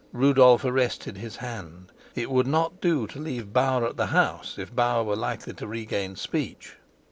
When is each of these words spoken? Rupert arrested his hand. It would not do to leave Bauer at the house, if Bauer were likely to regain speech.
Rupert 0.13 0.65
arrested 0.65 1.17
his 1.19 1.35
hand. 1.35 1.91
It 2.15 2.31
would 2.31 2.47
not 2.47 2.81
do 2.81 3.05
to 3.05 3.19
leave 3.19 3.53
Bauer 3.53 3.85
at 3.85 3.97
the 3.97 4.07
house, 4.07 4.57
if 4.57 4.75
Bauer 4.75 5.03
were 5.03 5.15
likely 5.15 5.53
to 5.53 5.67
regain 5.67 6.15
speech. 6.15 6.73